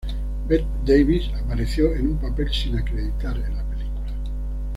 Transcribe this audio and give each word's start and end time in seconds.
Bette 0.47 0.65
Davis 0.83 1.29
apareció 1.45 1.93
en 1.93 2.07
un 2.07 2.17
papel 2.17 2.51
sin 2.51 2.75
acreditar 2.75 3.35
en 3.37 3.55
la 3.55 3.63
película. 3.65 4.09